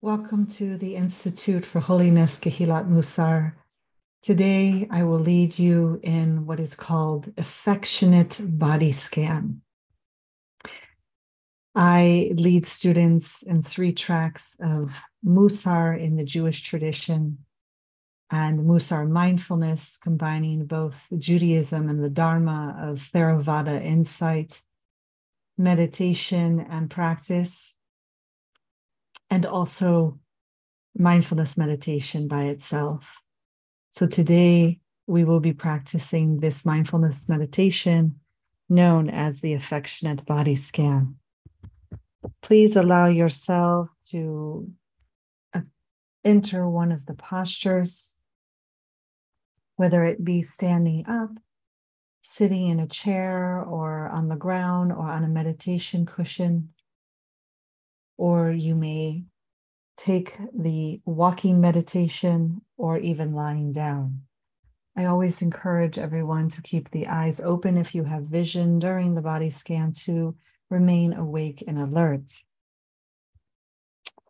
[0.00, 3.54] Welcome to the Institute for Holiness Kehillat Musar.
[4.22, 9.60] Today, I will lead you in what is called affectionate body scan.
[11.74, 14.94] I lead students in three tracks of
[15.26, 17.38] Musar in the Jewish tradition
[18.30, 24.62] and Musar mindfulness, combining both Judaism and the Dharma of Theravada insight,
[25.56, 27.77] meditation and practice,
[29.30, 30.18] and also
[30.96, 33.24] mindfulness meditation by itself.
[33.90, 38.20] So today we will be practicing this mindfulness meditation
[38.68, 41.16] known as the affectionate body scan.
[42.42, 44.70] Please allow yourself to
[45.54, 45.60] uh,
[46.24, 48.18] enter one of the postures,
[49.76, 51.30] whether it be standing up,
[52.22, 56.68] sitting in a chair, or on the ground, or on a meditation cushion
[58.18, 59.24] or you may
[59.96, 64.22] take the walking meditation or even lying down.
[64.96, 69.22] I always encourage everyone to keep the eyes open if you have vision during the
[69.22, 70.34] body scan to
[70.70, 72.32] remain awake and alert.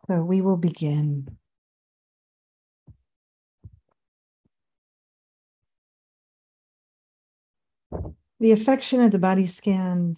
[0.07, 1.27] So we will begin.
[8.39, 10.15] The affection of the body scan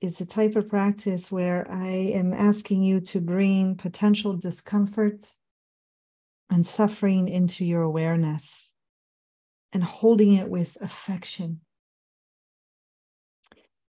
[0.00, 5.34] is a type of practice where I am asking you to bring potential discomfort
[6.50, 8.72] and suffering into your awareness
[9.72, 11.60] and holding it with affection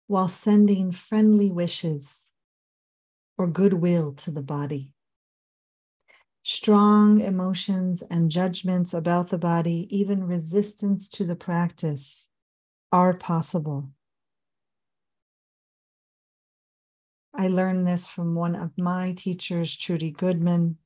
[0.07, 2.31] while sending friendly wishes
[3.37, 4.93] or goodwill to the body.
[6.43, 12.27] Strong emotions and judgments about the body, even resistance to the practice,
[12.91, 13.89] are possible.
[17.37, 20.77] I learned this from one of my teachers, Trudy Goodman.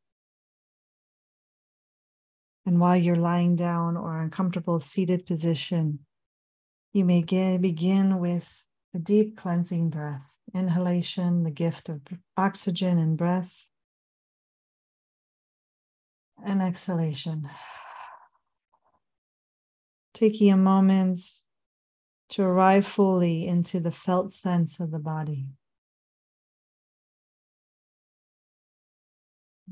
[2.66, 6.00] And while you're lying down or uncomfortable seated position,
[6.92, 8.64] you may get, begin with
[8.96, 10.24] a deep cleansing breath,
[10.56, 12.02] inhalation, the gift of
[12.36, 13.54] oxygen and breath,
[16.44, 17.48] and exhalation.
[20.16, 21.22] Taking a moment
[22.30, 25.48] to arrive fully into the felt sense of the body.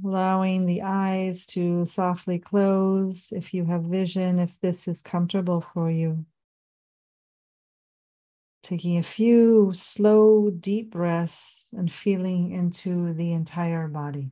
[0.04, 5.92] Allowing the eyes to softly close if you have vision, if this is comfortable for
[5.92, 6.26] you.
[8.64, 14.32] Taking a few slow, deep breaths and feeling into the entire body.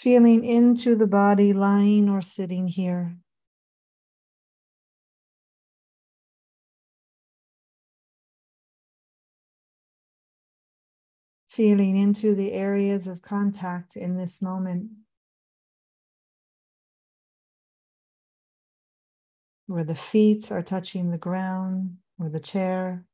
[0.00, 3.18] Feeling into the body lying or sitting here.
[11.50, 14.90] Feeling into the areas of contact in this moment.
[19.66, 23.04] Where the feet are touching the ground or the chair,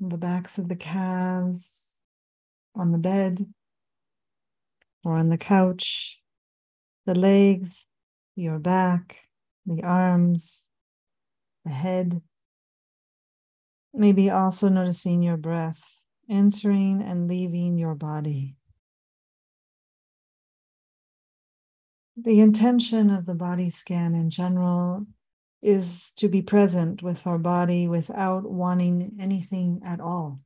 [0.00, 1.92] the backs of the calves,
[2.74, 3.46] on the bed
[5.04, 6.18] or on the couch,
[7.06, 7.86] the legs,
[8.36, 9.16] your back,
[9.66, 10.70] the arms,
[11.64, 12.20] the head.
[13.92, 15.82] Maybe also noticing your breath
[16.30, 18.56] entering and leaving your body.
[22.16, 25.06] The intention of the body scan in general
[25.62, 30.40] is to be present with our body without wanting anything at all.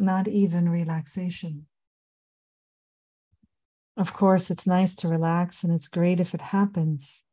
[0.00, 1.66] Not even relaxation.
[3.96, 7.24] Of course, it's nice to relax and it's great if it happens,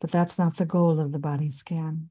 [0.00, 2.10] but that's not the goal of the body scan.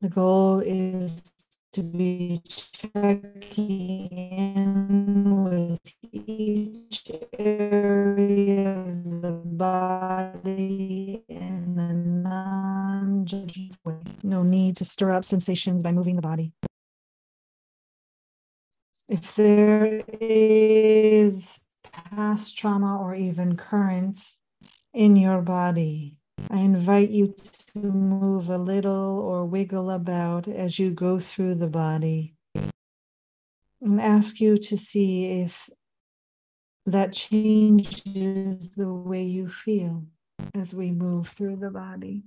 [0.00, 1.34] The goal is
[1.72, 5.80] to be checking in with
[6.12, 14.02] each area of the body in a non judgmental way.
[14.22, 16.52] No need to stir up sensations by moving the body
[19.08, 21.60] if there is
[21.92, 24.18] past trauma or even current
[24.92, 26.16] in your body,
[26.50, 27.34] I invite you
[27.74, 32.34] to move a little or wiggle about as you go through the body
[33.80, 35.68] and ask you to see if
[36.86, 40.04] that changes the way you feel
[40.54, 42.24] as we move through the body.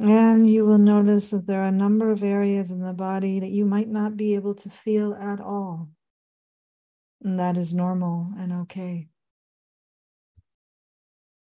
[0.00, 3.50] And you will notice that there are a number of areas in the body that
[3.50, 5.90] you might not be able to feel at all.
[7.22, 9.08] And that is normal and okay.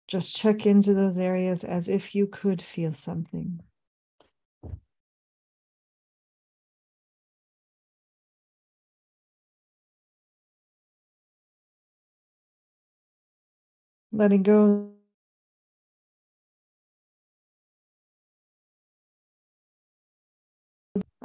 [0.07, 3.61] Just check into those areas as if you could feel something.
[14.11, 14.98] Letting go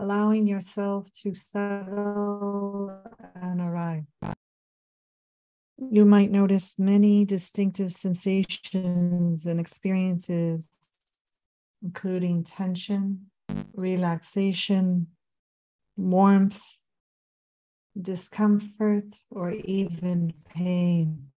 [0.04, 2.92] allowing yourself to settle
[3.40, 4.04] and arrive.
[5.78, 10.68] You might notice many distinctive sensations and experiences,
[11.82, 13.30] including tension,
[13.72, 15.06] relaxation,
[15.96, 16.60] warmth,
[17.98, 21.30] discomfort, or even pain.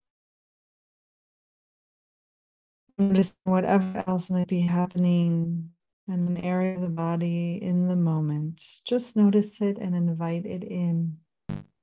[2.97, 5.74] Notice whatever else might be happening
[6.07, 8.61] in an area of the body in the moment.
[8.85, 11.17] Just notice it and invite it in.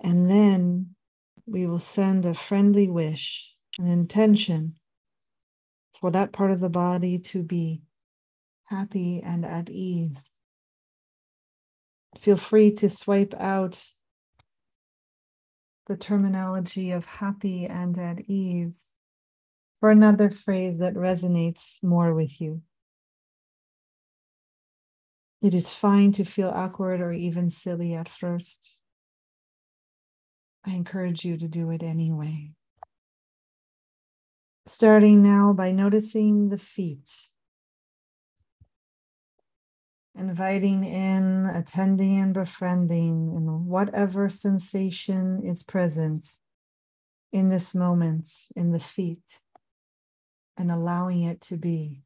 [0.00, 0.94] And then
[1.46, 4.74] we will send a friendly wish, an intention
[6.00, 7.82] for that part of the body to be
[8.64, 10.24] happy and at ease.
[12.20, 13.82] Feel free to swipe out
[15.86, 18.94] the terminology of happy and at ease
[19.80, 22.62] for another phrase that resonates more with you.
[25.42, 28.76] It is fine to feel awkward or even silly at first.
[30.64, 32.52] I encourage you to do it anyway.
[34.66, 37.10] Starting now by noticing the feet,
[40.16, 46.30] inviting in, attending, and befriending in whatever sensation is present
[47.32, 49.40] in this moment in the feet,
[50.56, 52.04] and allowing it to be.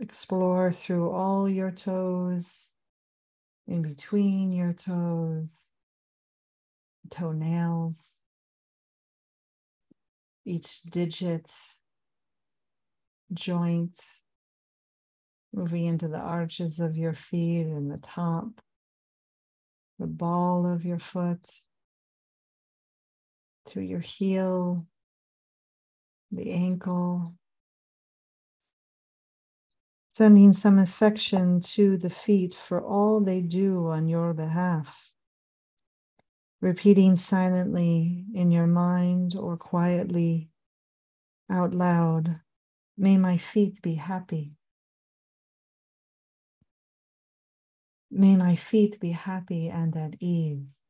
[0.00, 2.72] Explore through all your toes,
[3.66, 5.70] in between your toes,
[7.10, 8.14] toenails,
[10.44, 11.50] each digit,
[13.32, 13.98] joint,
[15.52, 18.60] moving into the arches of your feet and the top,
[19.98, 21.44] the ball of your foot,
[23.66, 24.86] to your heel,
[26.30, 27.34] the ankle,
[30.18, 35.12] sending some affection to the feet for all they do on your behalf.
[36.60, 40.50] Repeating silently in your mind or quietly
[41.48, 42.40] out loud,
[42.96, 44.56] may my feet be happy.
[48.10, 50.82] May my feet be happy and at ease.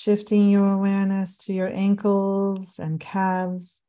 [0.00, 3.82] Shifting your awareness to your ankles and calves,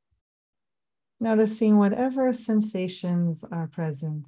[1.20, 4.28] noticing whatever sensations are present.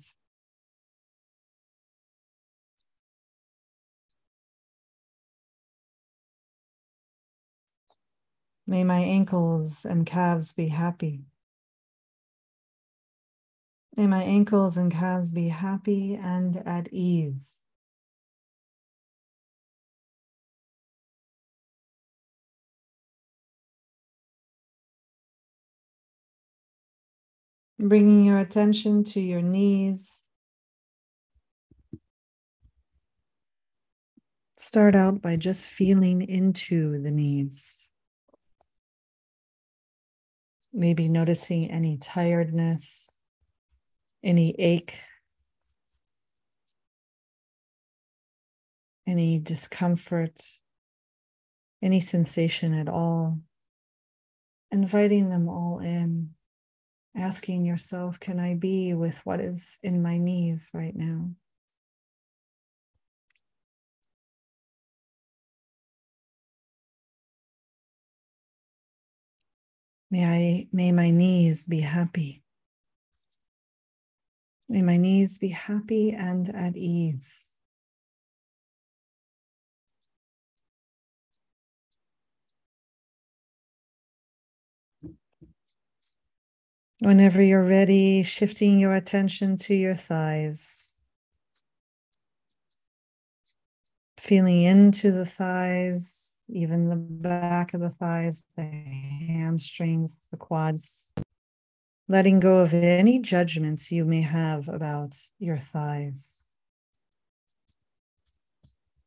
[8.67, 11.25] May my ankles and calves be happy.
[13.97, 17.65] May my ankles and calves be happy and at ease.
[27.83, 30.23] Bringing your attention to your knees.
[34.55, 37.89] Start out by just feeling into the knees.
[40.71, 43.19] Maybe noticing any tiredness,
[44.23, 44.99] any ache,
[49.07, 50.39] any discomfort,
[51.81, 53.39] any sensation at all.
[54.69, 56.35] Inviting them all in
[57.15, 61.31] asking yourself, can I be with what is in my knees right now?
[70.09, 72.43] May I may my knees be happy.
[74.67, 77.50] May my knees be happy and at ease.
[87.01, 90.99] Whenever you're ready, shifting your attention to your thighs.
[94.19, 101.11] Feeling into the thighs, even the back of the thighs, the hamstrings, the quads,
[102.07, 106.53] letting go of any judgments you may have about your thighs.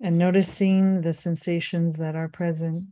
[0.00, 2.86] And noticing the sensations that are present.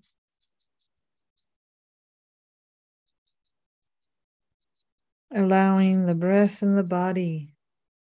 [5.35, 7.55] Allowing the breath in the body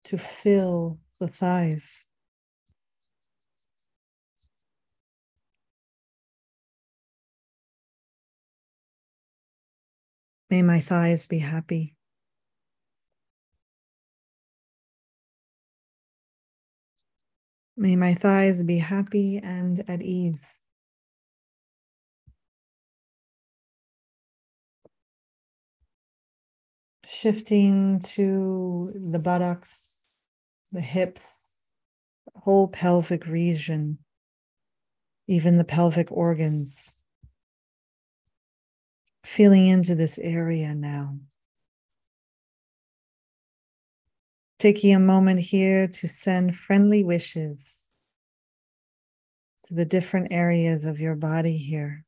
[0.05, 2.07] to fill the thighs.
[10.51, 11.97] May my thighs be happy.
[17.77, 20.64] May my thighs be happy and at ease.
[27.15, 30.05] Shifting to the buttocks,
[30.73, 31.69] the hips,
[32.35, 33.99] whole pelvic region,
[35.29, 37.03] even the pelvic organs
[39.25, 41.17] feeling into this area now.
[44.59, 47.93] Taking a moment here to send friendly wishes
[49.67, 52.05] to the different areas of your body here.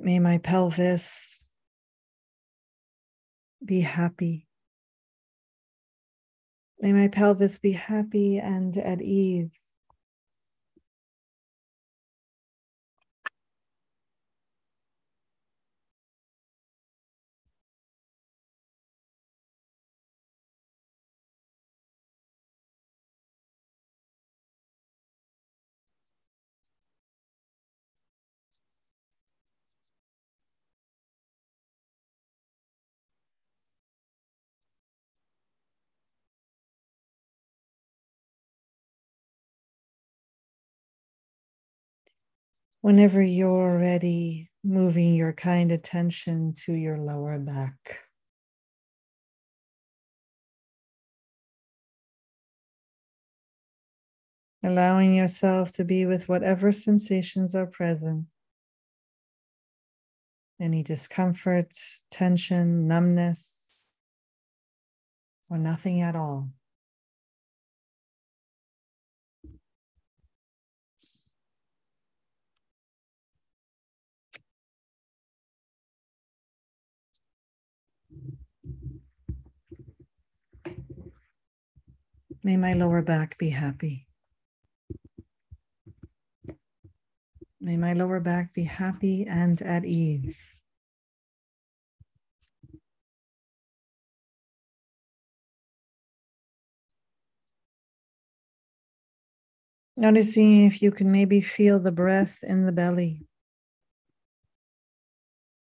[0.00, 1.52] May my pelvis
[3.64, 4.46] be happy.
[6.80, 9.74] May my pelvis be happy and at ease.
[42.88, 47.98] Whenever you're ready, moving your kind attention to your lower back.
[54.64, 58.24] Allowing yourself to be with whatever sensations are present.
[60.58, 61.76] Any discomfort,
[62.10, 63.70] tension, numbness,
[65.50, 66.48] or nothing at all.
[82.48, 84.06] May my lower back be happy.
[87.60, 90.56] May my lower back be happy and at ease.
[99.98, 103.26] Noticing if you can maybe feel the breath in the belly.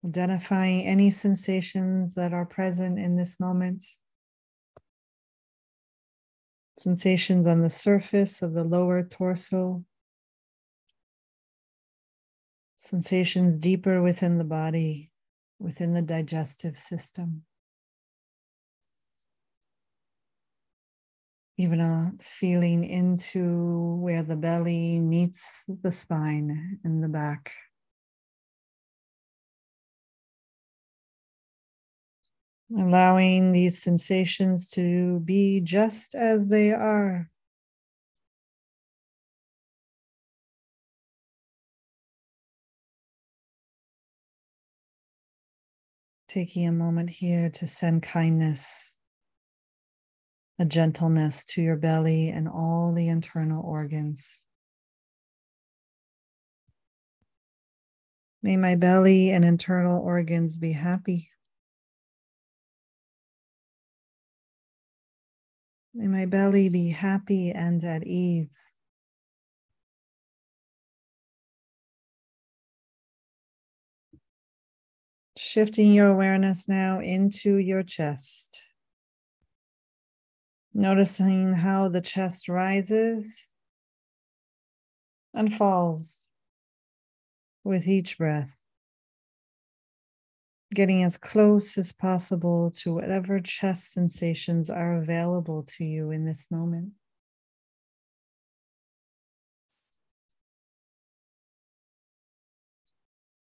[0.06, 3.84] Identifying any sensations that are present in this moment
[6.78, 9.84] sensations on the surface of the lower torso,
[12.78, 15.10] sensations deeper within the body,
[15.58, 17.42] within the digestive system.
[21.56, 27.52] Even a feeling into where the belly meets the spine in the back.
[32.76, 37.30] Allowing these sensations to be just as they are.
[46.28, 48.94] Taking a moment here to send kindness,
[50.58, 54.44] a gentleness to your belly and all the internal organs.
[58.42, 61.30] May my belly and internal organs be happy.
[65.98, 68.56] May my belly be happy and at ease.
[75.36, 78.60] Shifting your awareness now into your chest.
[80.72, 83.48] Noticing how the chest rises
[85.34, 86.28] and falls
[87.64, 88.57] with each breath
[90.74, 96.50] getting as close as possible to whatever chest sensations are available to you in this
[96.50, 96.92] moment.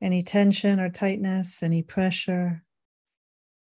[0.02, 2.62] Any tension or tightness, any pressure,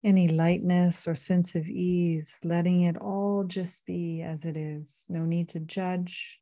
[0.03, 5.05] any lightness or sense of ease, letting it all just be as it is.
[5.09, 6.41] No need to judge,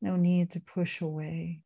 [0.00, 1.62] no need to push away.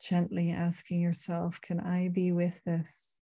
[0.00, 3.18] Gently asking yourself, can I be with this?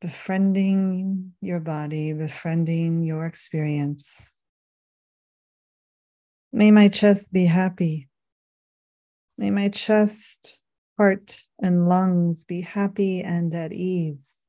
[0.00, 4.34] Befriending your body, befriending your experience.
[6.52, 8.08] May my chest be happy.
[9.36, 10.58] May my chest,
[10.96, 14.43] heart, and lungs be happy and at ease.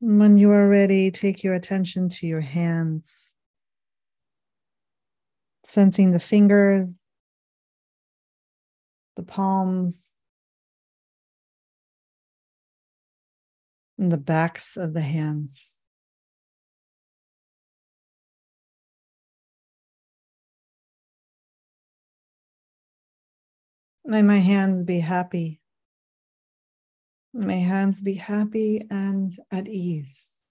[0.00, 3.34] When you are ready, take your attention to your hands,
[5.64, 7.06] sensing the fingers,
[9.16, 10.18] the palms,
[13.98, 15.80] and the backs of the hands.
[24.04, 25.60] May my hands be happy.
[27.38, 30.42] May hands be happy and at ease.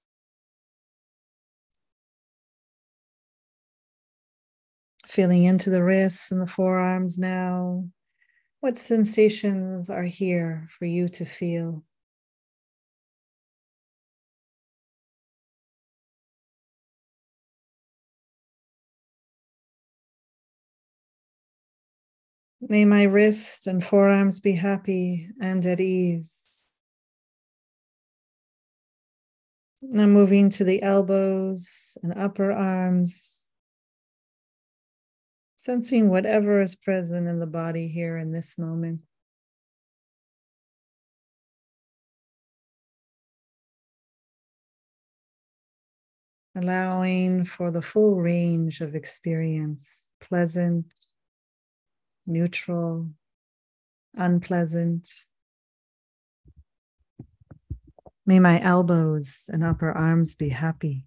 [5.08, 7.89] Feeling into the wrists and the forearms now.
[8.60, 11.84] What sensations are here for you to feel?
[22.62, 26.55] May my wrist and forearms be happy and at ease.
[29.88, 33.50] Now moving to the elbows and upper arms,
[35.58, 39.01] sensing whatever is present in the body here in this moment.
[46.56, 50.94] Allowing for the full range of experience, pleasant,
[52.25, 53.10] neutral,
[54.15, 55.10] unpleasant,
[58.25, 61.05] May my elbows and upper arms be happy.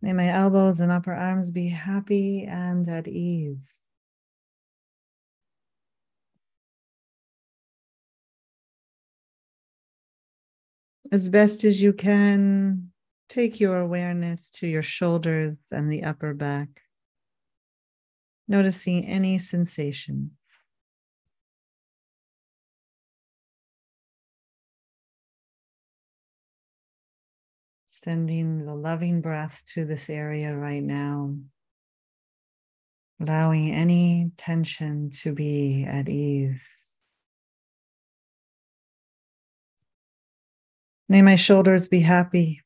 [0.00, 3.82] May my elbows and upper arms be happy and at ease.
[11.10, 12.92] As best as you can,
[13.28, 16.82] take your awareness to your shoulders and the upper back,
[18.46, 20.30] noticing any sensations.
[27.98, 31.34] Sending the loving breath to this area right now,
[33.22, 37.00] allowing any tension to be at ease.
[41.08, 42.60] May my shoulders be happy.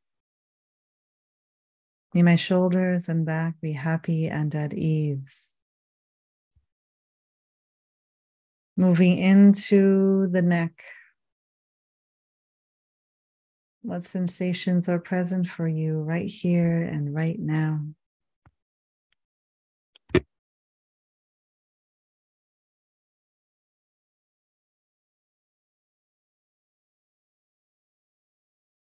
[2.13, 5.55] May my shoulders and back be happy and at ease.
[8.77, 10.73] Moving into the neck
[13.83, 17.81] what sensations are present for you right here and right now?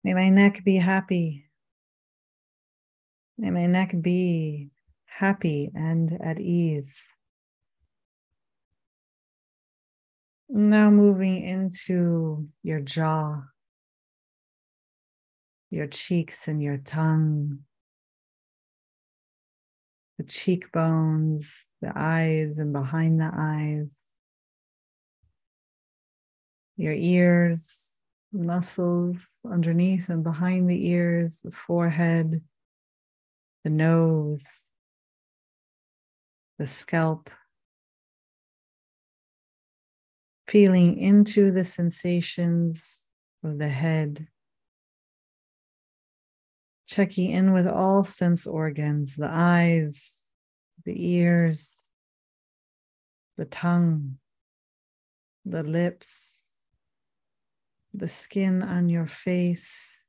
[0.04, 1.46] May my neck be happy.
[3.38, 4.72] May my neck be
[5.06, 7.16] happy and at ease.
[10.50, 13.44] Now moving into your jaw
[15.72, 17.60] your cheeks and your tongue,
[20.18, 24.06] the cheekbones, the eyes and behind the eyes,
[26.76, 27.98] your ears,
[28.34, 32.42] muscles underneath and behind the ears, the forehead,
[33.64, 34.74] the nose,
[36.60, 37.30] the scalp.
[40.48, 43.10] Feeling into the sensations
[43.42, 44.28] of the head
[46.92, 50.30] checking in with all sense organs the eyes,
[50.84, 51.94] the ears,
[53.38, 54.18] the tongue,
[55.46, 56.66] the lips,
[57.94, 60.06] the skin on your face.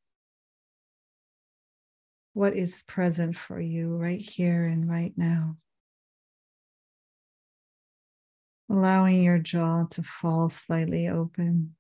[2.32, 5.58] What is present for you right here and right now?
[8.68, 11.76] Allowing your jaw to fall slightly open,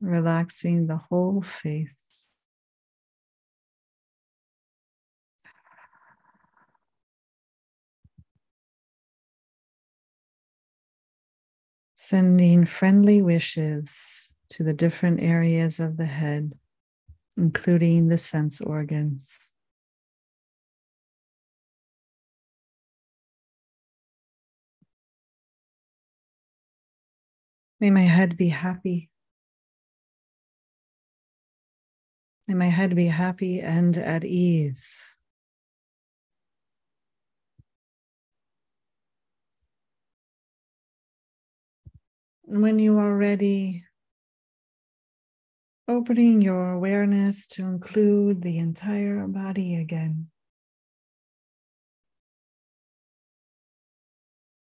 [0.00, 2.17] relaxing the whole face.
[12.10, 16.54] Sending friendly wishes to the different areas of the head,
[17.36, 19.52] including the sense organs.
[27.78, 29.10] May my head be happy.
[32.46, 35.17] May my head be happy and at ease.
[42.50, 43.84] When you are ready,
[45.86, 50.28] opening your awareness to include the entire body again.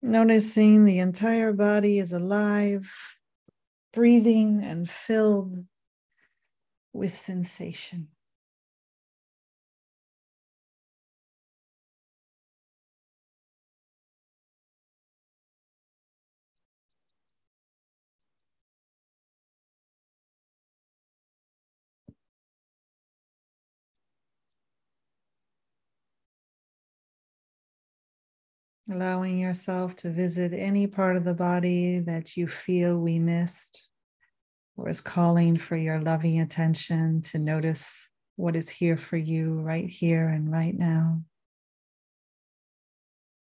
[0.01, 2.91] Noticing the entire body is alive,
[3.93, 5.53] breathing, and filled
[6.91, 8.07] with sensation.
[28.95, 33.81] Allowing yourself to visit any part of the body that you feel we missed
[34.77, 39.89] or is calling for your loving attention to notice what is here for you right
[39.89, 41.21] here and right now.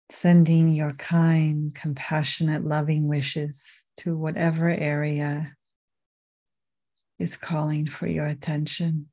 [0.10, 5.58] Sending your kind, compassionate, loving wishes to whatever area
[7.20, 9.08] is calling for your attention.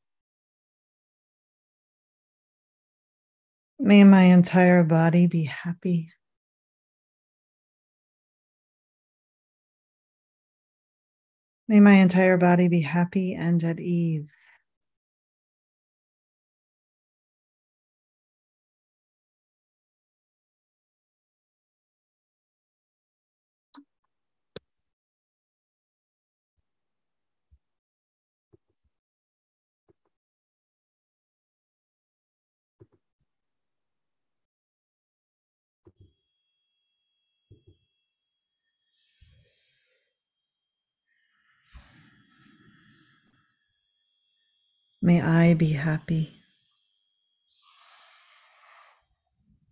[3.80, 6.12] May my entire body be happy.
[11.70, 14.50] May my entire body be happy and at ease.
[45.02, 46.30] May I be happy.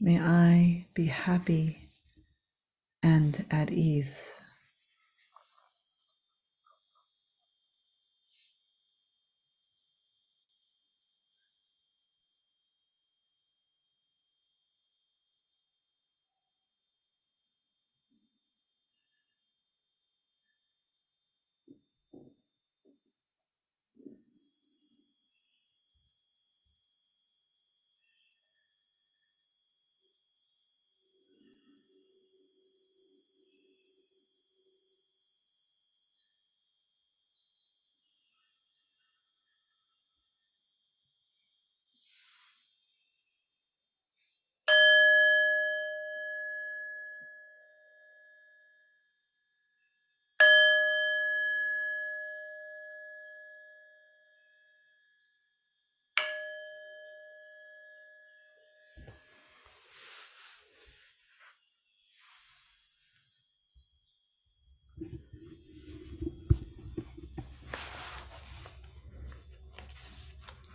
[0.00, 1.90] May I be happy
[3.02, 4.32] and at ease.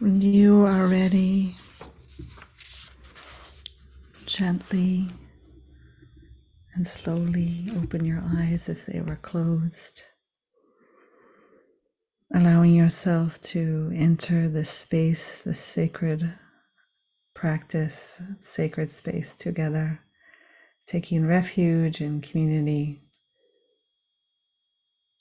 [0.04, 1.56] When you are ready,
[4.26, 5.08] gently
[6.74, 10.02] and slowly open your eyes if they were closed,
[12.34, 16.34] allowing yourself to enter this space, this sacred
[17.34, 20.02] practice, sacred space together,
[20.86, 23.00] taking refuge in community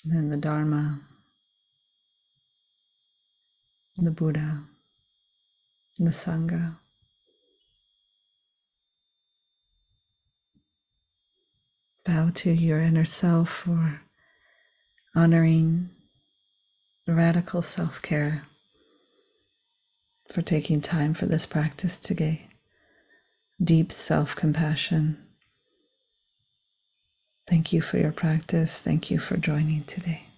[0.07, 1.03] and the Dharma,
[3.97, 4.65] the Buddha
[5.99, 6.77] the Sangha.
[12.05, 14.03] Bow to your inner self for
[15.15, 15.91] honoring
[17.07, 18.45] radical self care,
[20.33, 22.49] for taking time for this practice today,
[23.63, 25.19] deep self compassion.
[27.49, 28.81] Thank you for your practice.
[28.83, 30.32] Thank you for joining today.